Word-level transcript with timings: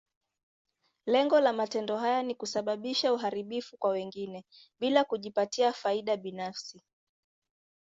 Lengo 1.05 1.39
la 1.39 1.53
matendo 1.53 1.97
haya 1.99 2.23
ni 2.23 2.35
kusababisha 2.35 3.13
uharibifu 3.13 3.77
kwa 3.77 3.89
wengine, 3.89 4.45
bila 4.79 5.03
kujipatia 5.03 5.73
faida 5.73 6.17
binafsi. 6.17 6.81